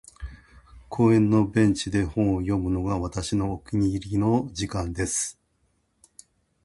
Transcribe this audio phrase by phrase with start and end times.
[0.89, 5.39] •公園のベンチで本を読むのが、私のお気に入りの時間です。